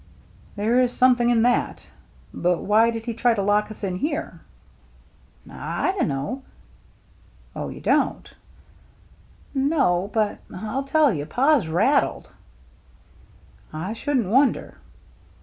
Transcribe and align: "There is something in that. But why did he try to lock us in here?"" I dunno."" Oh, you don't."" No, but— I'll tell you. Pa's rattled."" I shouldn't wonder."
"There 0.55 0.81
is 0.81 0.91
something 0.91 1.29
in 1.29 1.43
that. 1.43 1.85
But 2.33 2.57
why 2.63 2.89
did 2.89 3.05
he 3.05 3.13
try 3.13 3.35
to 3.35 3.43
lock 3.43 3.69
us 3.69 3.83
in 3.83 3.97
here?"" 3.97 4.41
I 5.47 5.91
dunno."" 5.99 6.41
Oh, 7.55 7.69
you 7.69 7.81
don't."" 7.81 8.33
No, 9.53 10.09
but— 10.11 10.39
I'll 10.55 10.83
tell 10.85 11.13
you. 11.13 11.27
Pa's 11.27 11.67
rattled."" 11.67 12.31
I 13.87 13.93
shouldn't 13.93 14.29
wonder." 14.29 14.77